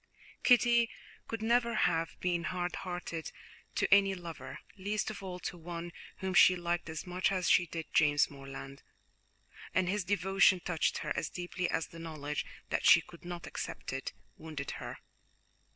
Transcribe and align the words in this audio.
Kitty 0.41 0.89
could 1.27 1.43
never 1.43 1.75
have 1.75 2.19
been 2.19 2.45
hard 2.45 2.77
hearted 2.77 3.31
to 3.75 3.93
any 3.93 4.15
lover, 4.15 4.57
least 4.75 5.11
of 5.11 5.21
all 5.21 5.37
to 5.41 5.59
one 5.59 5.91
whom 6.17 6.33
she 6.33 6.55
liked 6.55 6.89
as 6.89 7.05
much 7.05 7.31
as 7.31 7.47
she 7.47 7.67
did 7.67 7.85
James 7.93 8.27
Morland, 8.27 8.81
and 9.75 9.87
his 9.87 10.03
devotion 10.03 10.59
touched 10.59 10.97
her 11.05 11.13
as 11.15 11.29
deeply 11.29 11.69
as 11.69 11.85
the 11.89 11.99
knowledge 11.99 12.47
that 12.71 12.83
she 12.83 12.99
could 13.01 13.23
not 13.23 13.45
accept 13.45 13.93
it 13.93 14.11
wounded 14.37 14.71
her. 14.81 14.97